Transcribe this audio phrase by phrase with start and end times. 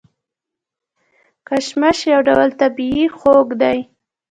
[1.47, 3.77] کشمش یو ډول طبیعي خوږ دی.